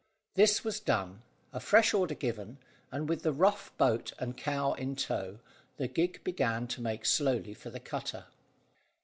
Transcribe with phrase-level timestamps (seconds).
[0.33, 1.21] This was done,
[1.53, 2.57] a fresh order given,
[2.91, 5.37] and, with the rough boat and cow in tow,
[5.77, 8.25] the gig began to make slowly for the cutter.